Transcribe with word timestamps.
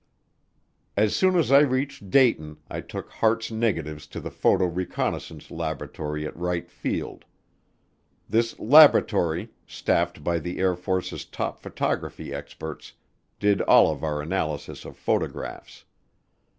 As 0.97 1.15
soon 1.15 1.35
as 1.35 1.51
I 1.51 1.59
reached 1.59 2.09
Dayton 2.09 2.57
I 2.71 2.81
took 2.81 3.11
Hart's 3.11 3.51
negatives 3.51 4.07
to 4.07 4.19
the 4.19 4.31
Photo 4.31 4.65
Reconnaissance 4.65 5.51
Laboratory 5.51 6.25
at 6.25 6.35
Wright 6.35 6.71
Field. 6.71 7.23
This 8.27 8.57
laboratory, 8.57 9.49
staffed 9.67 10.23
by 10.23 10.39
the 10.39 10.57
Air 10.57 10.75
Force's 10.75 11.23
top 11.25 11.59
photography 11.59 12.33
experts, 12.33 12.93
did 13.39 13.61
all 13.61 13.91
of 13.91 14.03
our 14.03 14.23
analysis 14.23 14.85
of 14.85 14.97
photographs. 14.97 15.85